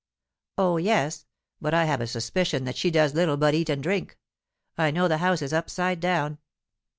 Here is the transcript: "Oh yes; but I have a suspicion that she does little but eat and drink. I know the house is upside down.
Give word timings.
"Oh 0.57 0.77
yes; 0.77 1.27
but 1.61 1.75
I 1.75 1.85
have 1.85 2.01
a 2.01 2.07
suspicion 2.07 2.63
that 2.63 2.75
she 2.75 2.89
does 2.89 3.13
little 3.13 3.37
but 3.37 3.53
eat 3.53 3.69
and 3.69 3.83
drink. 3.83 4.17
I 4.75 4.89
know 4.89 5.07
the 5.07 5.19
house 5.19 5.43
is 5.43 5.53
upside 5.53 5.99
down. 5.99 6.39